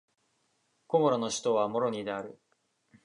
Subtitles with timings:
[0.87, 2.39] コモロの首都はモロニである